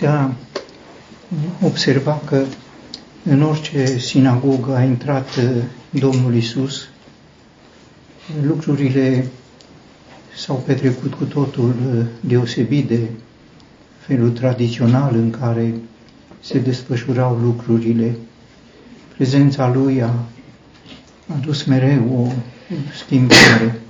[0.00, 0.34] putea
[1.62, 2.44] observa că
[3.24, 6.88] în orice sinagogă a intrat uh, Domnul Isus,
[8.42, 9.26] lucrurile
[10.36, 13.00] s-au petrecut cu totul uh, deosebit de
[13.98, 15.74] felul tradițional în care
[16.40, 18.16] se desfășurau lucrurile.
[19.16, 20.14] Prezența lui a
[21.38, 22.32] adus mereu o
[23.04, 23.80] schimbare.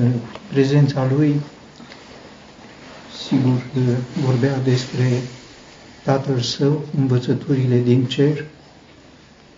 [0.00, 0.04] Uh,
[0.52, 1.40] prezența lui,
[3.28, 3.62] sigur,
[4.24, 5.20] vorbea despre
[6.04, 8.44] Tatăl Său, învățăturile din cer,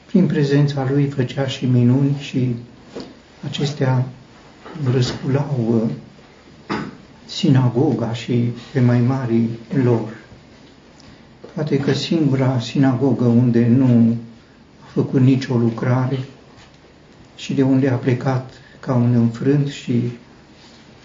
[0.06, 2.54] prin prezența Lui făcea și minuni și
[3.44, 4.06] acestea
[4.92, 5.90] răsculau uh,
[7.26, 9.48] sinagoga și pe mai mari
[9.84, 10.16] lor.
[11.54, 14.16] Poate că singura sinagogă unde nu
[14.82, 16.18] a făcut nicio lucrare
[17.36, 20.02] și de unde a plecat ca un înfrânt și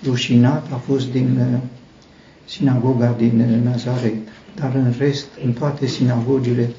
[0.04, 1.59] rușinat a fost din uh,
[2.45, 4.13] sinagoga din uh, Nazaret
[4.55, 6.70] dar în rest, în toate sinagogile,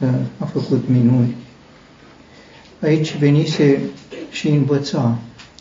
[0.00, 1.34] uh, a făcut minuni.
[2.82, 3.80] Aici venise
[4.30, 5.18] și învăța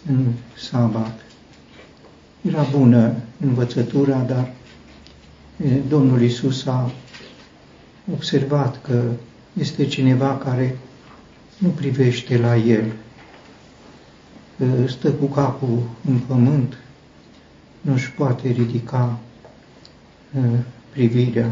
[0.10, 0.26] în
[0.70, 1.20] sabat.
[2.42, 4.52] Era bună învățătura, dar
[5.88, 6.92] Domnul Isus a
[8.14, 9.04] observat că
[9.60, 10.78] este cineva care
[11.58, 12.92] nu privește la el,
[14.88, 16.78] stă cu capul în pământ,
[17.88, 19.18] nu-și poate ridica
[20.90, 21.52] privirea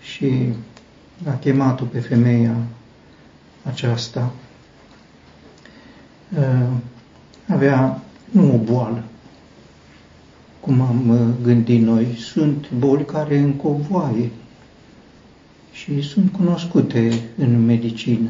[0.00, 0.52] și
[1.26, 2.56] a chemat-o pe femeia
[3.62, 4.32] aceasta.
[6.38, 6.68] Uh,
[7.48, 9.02] avea nu o boală,
[10.60, 14.30] cum am uh, gândit noi, sunt boli care încovoaie
[15.72, 18.28] și sunt cunoscute în medicină.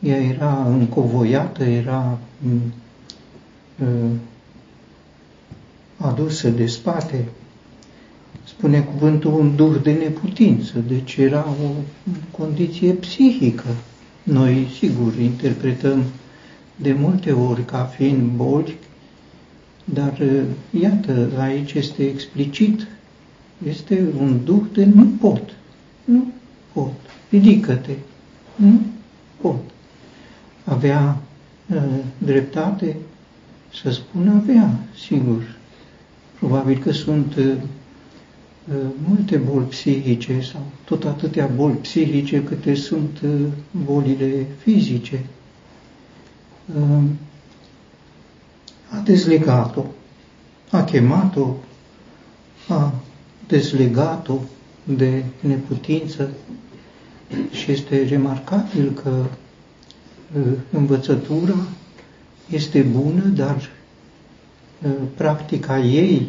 [0.00, 2.18] Ea era încovoiată, era
[3.78, 4.10] uh,
[6.14, 7.24] adusă de spate,
[8.44, 11.70] spune cuvântul, un duh de neputință, deci era o
[12.30, 13.68] condiție psihică.
[14.22, 16.02] Noi, sigur, interpretăm
[16.76, 18.76] de multe ori ca fiind boli,
[19.84, 20.22] dar
[20.80, 22.86] iată, aici este explicit,
[23.66, 25.42] este un duh de nu pot,
[26.04, 26.24] nu
[26.72, 26.92] pot,
[27.30, 27.92] ridică-te,
[28.54, 28.80] nu
[29.40, 29.60] pot.
[30.64, 31.18] Avea
[31.74, 31.82] uh,
[32.18, 32.96] dreptate
[33.82, 35.42] să spună avea, sigur.
[36.38, 37.54] Probabil că sunt uh,
[38.68, 38.74] Uh,
[39.08, 43.30] multe boli psihice sau tot atâtea boli psihice câte sunt uh,
[43.84, 45.24] bolile fizice.
[46.76, 47.02] Uh,
[48.90, 49.84] a dezlegat-o,
[50.70, 51.54] a chemat-o,
[52.68, 52.94] a
[53.46, 54.38] dezlegat-o
[54.84, 56.30] de neputință
[57.50, 59.24] și este remarcabil că
[60.70, 61.66] învățătura
[62.50, 63.70] este bună, dar
[65.14, 66.28] practica ei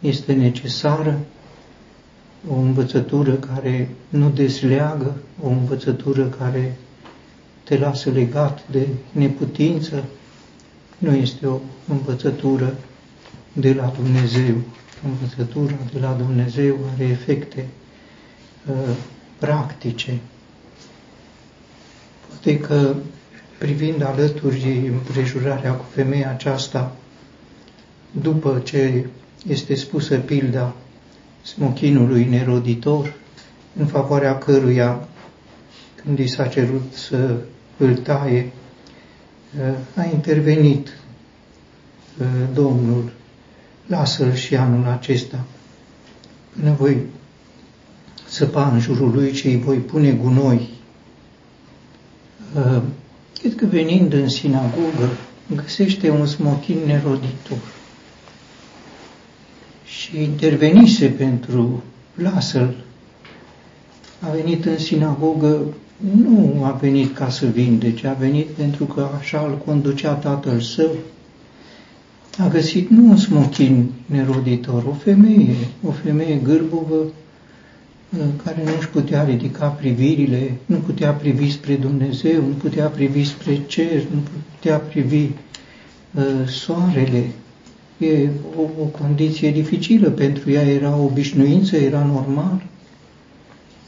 [0.00, 1.18] este necesară
[2.48, 6.76] o învățătură care nu desleagă, o învățătură care
[7.64, 10.04] te lasă legat de neputință,
[10.98, 11.58] nu este o
[11.88, 12.74] învățătură
[13.52, 14.54] de la Dumnezeu.
[15.04, 17.66] Învățătura de la Dumnezeu are efecte
[18.66, 18.74] uh,
[19.38, 20.18] practice.
[22.28, 22.94] Poate că
[23.58, 26.96] privind alături împrejurarea cu femeia aceasta,
[28.22, 29.06] după ce
[29.48, 30.74] este spusă pilda
[31.42, 33.14] smochinului neroditor,
[33.78, 35.08] în favoarea căruia,
[35.94, 37.36] când i s-a cerut să
[37.76, 38.52] îl taie,
[39.96, 40.88] a intervenit
[42.18, 43.12] uh, Domnul,
[43.86, 45.44] lasă-l și anul acesta,
[46.56, 46.96] până voi
[48.28, 50.68] săpa în jurul lui și îi voi pune gunoi.
[52.56, 52.82] Uh,
[53.40, 55.08] cred că venind în sinagogă,
[55.54, 57.58] găsește un smochin neroditor
[60.04, 61.82] și intervenise pentru
[62.14, 62.74] lasă-l.
[64.20, 65.62] A venit în sinagogă,
[66.24, 70.90] nu a venit ca să vindece, a venit pentru că așa îl conducea tatăl său.
[72.38, 78.88] A găsit nu un smochin neroditor, o femeie, o femeie gârbovă, uh, care nu își
[78.88, 84.20] putea ridica privirile, nu putea privi spre Dumnezeu, nu putea privi spre cer, nu
[84.52, 85.28] putea privi
[86.14, 87.30] uh, soarele,
[87.98, 92.62] e o, o condiție dificilă pentru ea, era o obișnuință, era normal.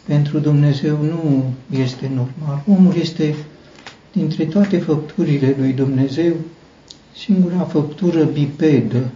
[0.06, 2.62] Pentru Dumnezeu nu este normal.
[2.68, 3.34] Omul este,
[4.12, 6.34] dintre toate făpturile lui Dumnezeu,
[7.16, 9.10] singura făptură bipedă,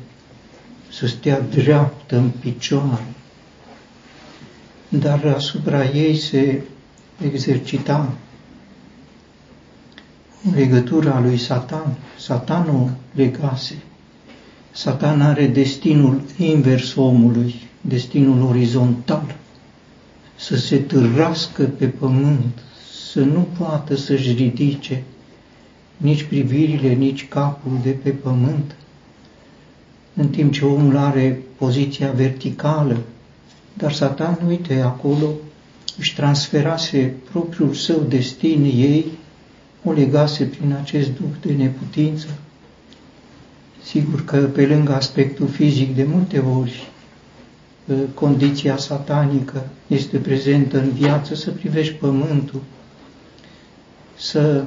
[0.92, 3.06] să stea dreaptă în picioare.
[4.88, 6.62] Dar asupra ei se
[7.24, 8.12] exercita
[10.54, 11.96] legătura lui Satan.
[12.18, 13.82] Satanul legase
[14.80, 17.54] Satan are destinul invers omului.
[17.80, 19.36] destinul orizontal,
[20.36, 22.58] să se târască pe pământ,
[23.10, 25.02] să nu poată să-și ridice
[25.96, 28.74] nici privirile, nici capul de pe pământ,
[30.14, 32.96] în timp ce omul are poziția verticală,
[33.74, 35.26] dar Satan, uite, acolo
[35.98, 39.06] își transferase propriul său destin ei,
[39.84, 42.26] o legase prin acest duh de neputință.
[43.82, 46.88] Sigur că pe lângă aspectul fizic de multe ori
[47.90, 52.60] ă, condiția satanică este prezentă în viață, să privești pământul,
[54.16, 54.64] să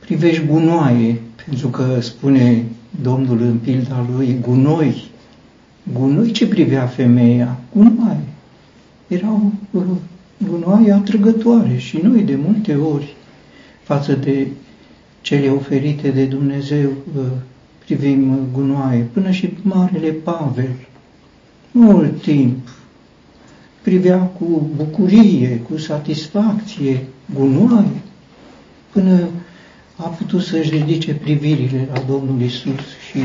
[0.00, 2.64] privești gunoaie, pentru că spune
[3.02, 5.04] Domnul în pilda lui, gunoi,
[5.92, 7.60] gunoi ce privea femeia?
[7.74, 8.24] Gunoaie.
[9.08, 9.82] Erau uh,
[10.48, 13.14] gunoaie atrăgătoare și noi de multe ori
[13.82, 14.46] față de
[15.20, 17.22] cele oferite de Dumnezeu uh,
[17.84, 20.70] privim gunoaie, până și Marele Pavel,
[21.70, 22.68] mult timp,
[23.82, 28.00] privea cu bucurie, cu satisfacție, gunoaie,
[28.92, 29.28] până
[29.96, 32.80] a putut să-și ridice privirile la Domnul Isus
[33.10, 33.18] și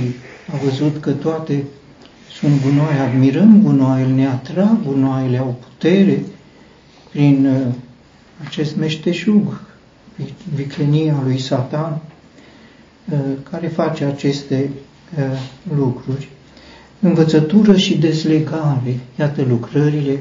[0.53, 1.63] a văzut că toate
[2.31, 6.23] sunt gunoaie, admirăm gunoaiele, ne atrag gunoaiele, au putere
[7.11, 7.73] prin uh,
[8.45, 9.61] acest meșteșug,
[10.55, 12.14] viclenia lui Satan, uh,
[13.49, 14.69] care face aceste
[15.17, 15.23] uh,
[15.75, 16.29] lucruri.
[16.99, 20.19] Învățătură și dezlegare, iată lucrările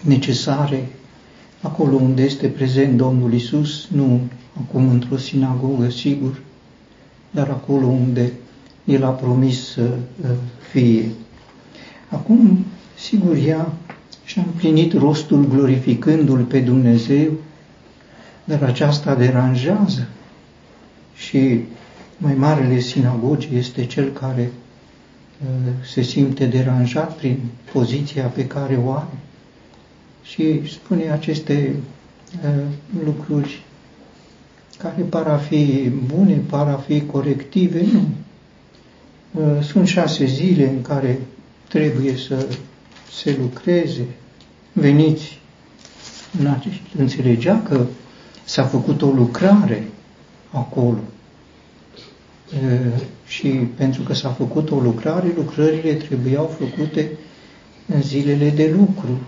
[0.00, 0.88] necesare
[1.60, 4.20] acolo unde este prezent Domnul Isus, nu
[4.60, 6.40] acum într-o sinagogă, sigur,
[7.30, 8.32] dar acolo unde
[8.84, 9.88] El a promis să
[10.70, 11.04] fie.
[12.08, 12.64] Acum,
[12.98, 13.72] sigur, ea
[14.24, 17.30] și-a împlinit rostul glorificându-L pe Dumnezeu,
[18.44, 20.08] dar aceasta deranjează
[21.28, 21.60] și
[22.18, 24.50] mai marele sinagogi este cel care
[25.42, 27.38] uh, se simte deranjat prin
[27.72, 29.18] poziția pe care o are
[30.22, 31.74] și spune aceste
[32.44, 32.62] uh,
[33.04, 33.62] lucruri
[34.78, 38.06] care par a fi bune, par a fi corective, nu.
[39.32, 41.18] Uh, sunt șase zile în care
[41.68, 42.46] trebuie să
[43.12, 44.04] se lucreze.
[44.72, 45.38] Veniți,
[46.98, 47.86] înțelegea că
[48.44, 49.88] s-a făcut o lucrare
[50.50, 50.98] acolo.
[52.52, 57.10] Uh, și pentru că s-a făcut o lucrare, lucrările trebuiau făcute
[57.86, 59.18] în zilele de lucru.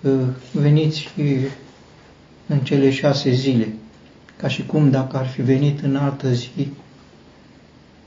[0.00, 1.08] Uh, veniți
[2.46, 3.68] în cele șase zile
[4.36, 6.68] ca și cum dacă ar fi venit în altă zi,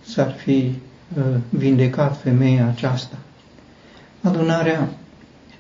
[0.06, 0.76] s-ar fi
[1.18, 3.18] uh, vindecat femeia aceasta.
[4.22, 4.90] Adunarea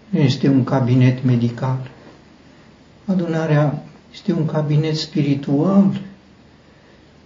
[0.09, 1.89] nu este un cabinet medical.
[3.05, 3.83] Adunarea
[4.13, 6.01] este un cabinet spiritual.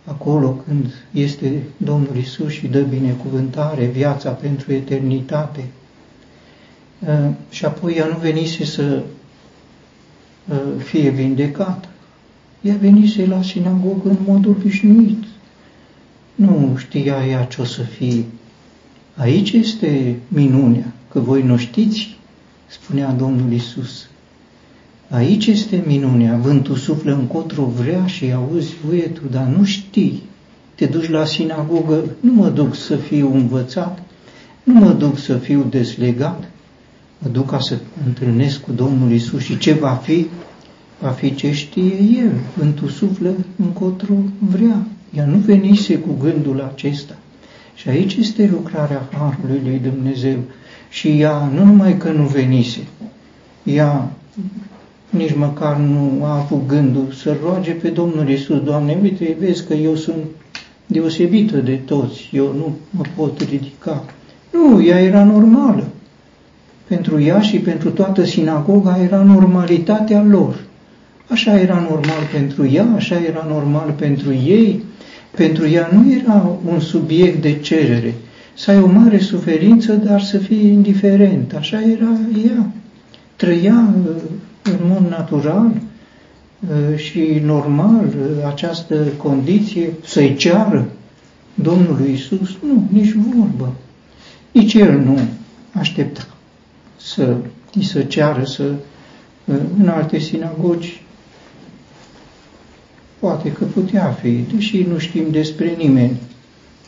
[0.05, 5.65] Acolo când este Domnul Isus și dă binecuvântare, viața pentru eternitate.
[6.99, 9.03] Uh, și apoi ea nu venise să
[10.49, 11.87] uh, fie vindecată
[12.65, 15.23] ea venise la sinagogă în mod obișnuit.
[16.35, 18.25] Nu știa ea ce o să fie.
[19.15, 22.17] Aici este minunea, că voi nu știți,
[22.67, 24.07] spunea Domnul Isus.
[25.09, 30.21] Aici este minunea, vântul suflă încotro vrea și auzi uietul, dar nu știi.
[30.75, 34.03] Te duci la sinagogă, nu mă duc să fiu învățat,
[34.63, 36.49] nu mă duc să fiu deslegat,
[37.17, 40.27] mă duc ca să întâlnesc cu Domnul Isus și ce va fi,
[40.99, 44.87] va fi ce știe el, vântul suflă încotro vrea.
[45.17, 47.15] Ea nu venise cu gândul acesta.
[47.75, 50.37] Și aici este lucrarea Harului lui Dumnezeu.
[50.89, 52.87] Și ea nu numai că nu venise,
[53.63, 54.11] ea
[55.15, 59.73] nici măcar nu a avut gândul să roage pe Domnul Isus, Doamne, uite, vezi că
[59.73, 60.23] eu sunt
[60.85, 64.03] deosebită de toți, eu nu mă pot ridica.
[64.51, 65.87] Nu, ea era normală.
[66.87, 70.63] Pentru ea și pentru toată sinagoga era normalitatea lor.
[71.27, 74.83] Așa era normal pentru ea, așa era normal pentru ei.
[75.31, 78.13] Pentru ea nu era un subiect de cerere.
[78.53, 81.53] Să ai o mare suferință, dar să fii indiferent.
[81.53, 82.71] Așa era ea.
[83.35, 84.15] Trăia uh,
[84.65, 90.85] în mod natural uh, și normal uh, această condiție să-i ceară
[91.53, 92.57] Domnului Isus?
[92.61, 93.73] Nu, nici vorbă.
[94.51, 95.19] Nici el nu
[95.71, 96.27] aștepta
[96.97, 97.35] să
[97.75, 98.73] îi să ceară să
[99.77, 101.05] în alte sinagogi
[103.25, 106.17] Poate că putea fi, deși nu știm despre nimeni.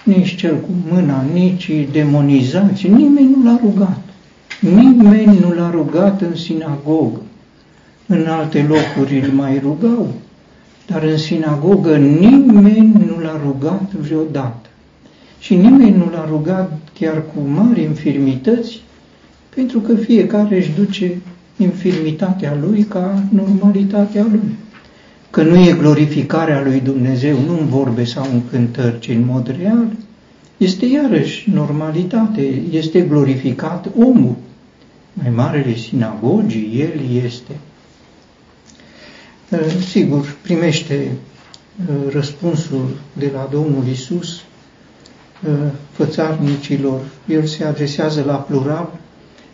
[0.04, 4.00] Nici cel cu mâna, nici demonizați, nimeni nu l-a rugat.
[4.62, 7.22] Nimeni nu l-a rugat în sinagogă.
[8.08, 10.14] În alte locuri îl mai rugau,
[10.88, 14.70] dar în sinagogă nimeni nu l-a rugat vreodată.
[15.40, 18.82] Și nimeni nu l-a rugat chiar cu mari infirmități,
[19.56, 21.22] Pentru că fiecare își duce
[21.58, 24.56] infirmitatea lui ca normalitatea lui.
[25.30, 29.56] Că nu e glorificarea lui Dumnezeu, nu în vorbe sau în cântări, ci în mod
[29.60, 29.88] real,
[30.58, 34.36] este iarăși normalitate, este glorificat omul.
[35.14, 37.52] Mai marele sinagogii, el este.
[39.52, 41.12] Uh, sigur, primește
[41.90, 45.52] uh, răspunsul de la Domnul Isus uh,
[45.92, 49.00] fățarnicilor, el se adresează la plural,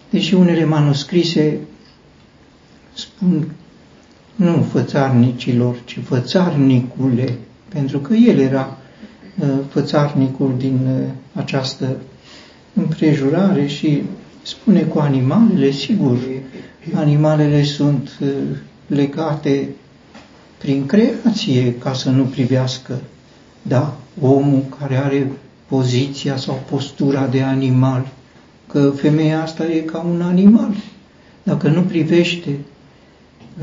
[0.10, 1.60] deși unele manuscrise
[2.94, 3.52] spun
[4.36, 8.78] nu fățarnicilor, ci fățarnicule, pentru că el era
[9.70, 11.98] fățarnicul din această
[12.74, 14.02] împrejurare și
[14.42, 16.18] spune cu animalele, sigur,
[16.94, 18.10] animalele sunt
[18.88, 19.70] legate
[20.64, 23.02] prin creație ca să nu privească,
[23.62, 25.32] da, omul care are
[25.68, 28.08] poziția sau postura de animal,
[28.68, 30.76] că femeia asta e ca un animal.
[31.44, 32.50] Dacă nu privește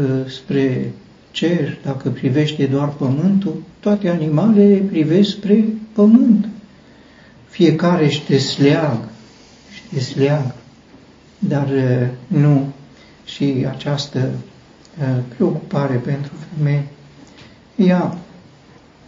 [0.00, 0.92] uh, spre
[1.30, 6.48] cer, dacă privește doar pământul, toate animalele privesc spre pământ.
[7.48, 9.08] Fiecare își desleagă,
[9.70, 10.54] își desleagă,
[11.38, 12.66] dar uh, nu
[13.24, 14.30] și această
[15.36, 16.82] preocupare pentru femei.
[17.76, 18.18] Ea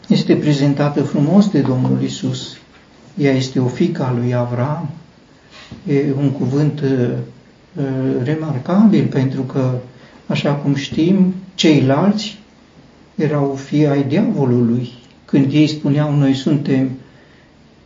[0.08, 2.56] este prezentată frumos de Domnul Isus.
[3.16, 4.90] Ea este o fică a lui Avram.
[5.86, 7.84] E un cuvânt uh,
[8.22, 9.78] remarcabil pentru că,
[10.26, 12.38] așa cum știm, ceilalți
[13.14, 14.92] erau fii ai diavolului.
[15.24, 16.90] Când ei spuneau, noi suntem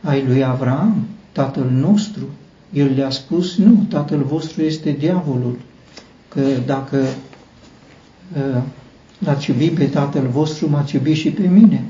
[0.02, 2.28] ai lui Avram, tatăl nostru,
[2.72, 5.58] el le-a spus, nu, tatăl vostru este diavolul.
[6.28, 7.04] Că dacă
[9.18, 11.85] l-ați iubit pe tatăl vostru, m-ați iubit și pe mine.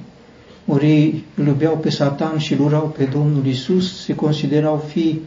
[0.66, 5.20] Ori ei îl iubeau pe Satan și îl urau pe Domnul Isus, se considerau fi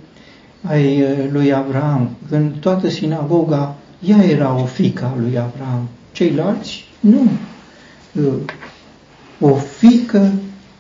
[0.61, 2.09] ai lui Abraham.
[2.29, 5.87] În toată sinagoga, ea era o fică a lui Abraham.
[6.11, 7.29] Ceilalți, nu.
[9.39, 10.31] O fică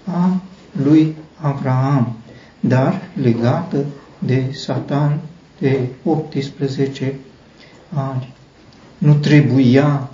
[0.03, 0.41] a
[0.83, 2.15] lui Abraham,
[2.59, 3.85] dar legată
[4.19, 5.19] de Satan
[5.59, 7.15] de 18
[7.93, 8.33] ani.
[8.97, 10.09] Nu trebuia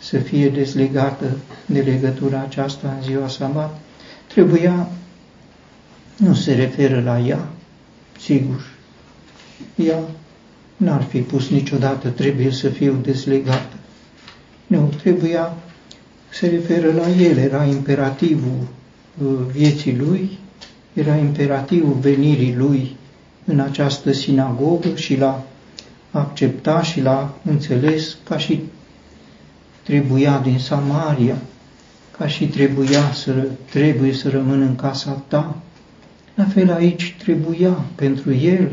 [0.00, 3.80] să fie dezlegată de legătura aceasta în ziua sabat,
[4.26, 4.88] trebuia,
[6.16, 7.48] nu se referă la ea,
[8.18, 8.66] sigur,
[9.74, 9.98] ea
[10.76, 13.76] n-ar fi pus niciodată, trebuie să fiu dezlegată.
[14.66, 15.56] Nu, trebuia,
[16.28, 18.66] se referă la el, era imperativul
[19.22, 20.38] uh, vieții lui,
[20.92, 22.96] era imperativul venirii lui
[23.44, 25.44] în această sinagogă și l-a
[26.10, 28.60] accepta și l-a înțeles ca și
[29.82, 31.36] trebuia din Samaria,
[32.18, 33.32] ca și trebuia să,
[33.70, 35.56] trebuie să rămână în casa ta.
[36.34, 38.72] La fel aici trebuia pentru el,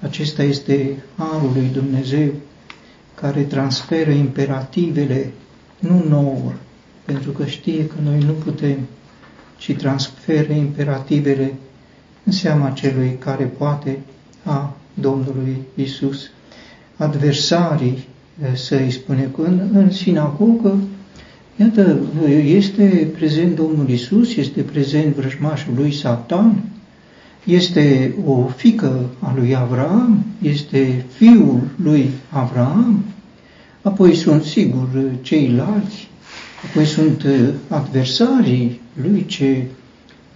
[0.00, 2.32] acesta este Harul lui Dumnezeu,
[3.14, 5.32] care transferă imperativele,
[5.78, 6.52] nu nouă,
[7.04, 8.78] pentru că știe că noi nu putem,
[9.56, 11.54] ci transferă imperativele
[12.24, 13.98] în seama celui care poate
[14.42, 16.30] a Domnului Isus.
[16.96, 18.08] Adversarii
[18.52, 20.78] să-i spune că în, în sinagogă,
[21.56, 21.98] iată,
[22.44, 26.62] este prezent Domnul Isus, este prezent vrăjmașul lui Satan,
[27.44, 33.04] este o fică a lui Avram, este fiul lui Avram,
[33.82, 34.88] apoi sunt sigur
[35.22, 36.08] ceilalți,
[36.70, 39.64] apoi sunt uh, adversarii lui, ce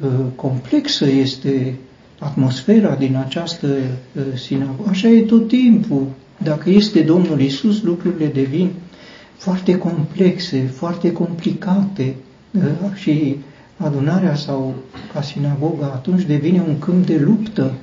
[0.01, 1.75] uh, complexă este
[2.19, 4.89] atmosfera din această uh, sinagogă.
[4.89, 6.07] Așa e tot timpul
[6.39, 8.71] dacă este Domnul Isus, lucrurile devin
[9.37, 12.15] foarte complexe, foarte complicate
[12.51, 12.63] uh,
[12.95, 13.37] și
[13.77, 14.75] adunarea sau
[15.13, 17.75] ca sinagoga atunci devine un câmp de luptă,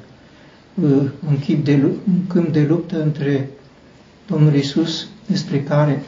[0.84, 0.90] uh,
[1.28, 1.74] un câmp de,
[2.08, 3.50] un câmp de luptă între
[4.28, 6.04] Domnul Isus, despre care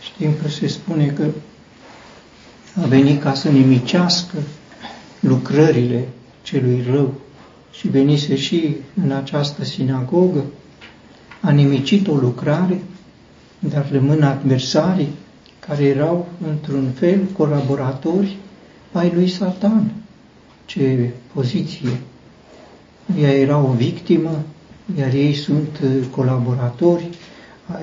[0.00, 1.24] știm că se spune că
[2.82, 4.36] a venit ca să nimicească
[5.20, 6.08] lucrările
[6.42, 7.14] celui rău.
[7.72, 10.44] Și venise și în această sinagogă
[11.44, 12.82] a nimicit o lucrare,
[13.58, 15.08] dar rămân adversarii
[15.58, 18.36] care erau într-un fel colaboratori
[18.92, 19.92] ai lui Satan.
[20.64, 22.00] Ce poziție!
[23.20, 24.42] Ea era o victimă,
[24.98, 27.08] iar ei sunt uh, colaboratori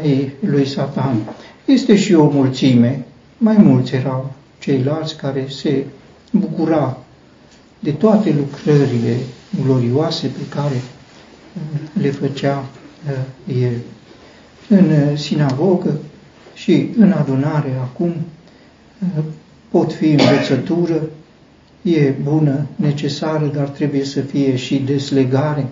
[0.02, 1.18] ai lui Satan.
[1.66, 3.06] Este și o mulțime,
[3.38, 5.86] mai mulți erau ceilalți care se
[6.32, 6.98] bucura
[7.80, 9.18] de toate lucrările
[9.64, 12.66] glorioase pe care uh, le făcea
[13.62, 13.70] e
[14.68, 16.00] în sinagogă
[16.54, 18.14] și în adunare acum
[19.70, 21.02] pot fi învățătură,
[21.82, 25.68] e bună, necesară, dar trebuie să fie și deslegare.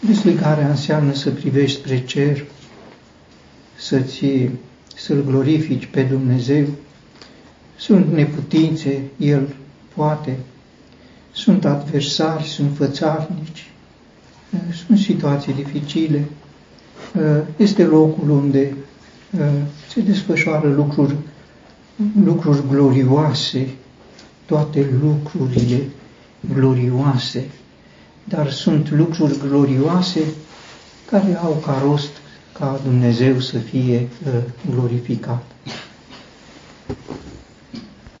[0.00, 2.44] Deslegarea înseamnă să privești spre cer,
[3.76, 4.48] să-ți,
[4.96, 6.66] să-L glorifici pe Dumnezeu.
[7.76, 9.54] Sunt neputințe, El
[9.94, 10.36] poate,
[11.32, 13.69] sunt adversari, sunt fățarnici,
[14.86, 16.24] sunt situații dificile,
[17.56, 18.74] este locul unde
[19.88, 21.16] se desfășoară lucruri,
[22.24, 23.68] lucruri glorioase,
[24.46, 25.88] toate lucrurile
[26.54, 27.44] glorioase,
[28.24, 30.20] dar sunt lucruri glorioase
[31.10, 32.10] care au ca rost
[32.52, 34.08] ca Dumnezeu să fie
[34.70, 35.44] glorificat.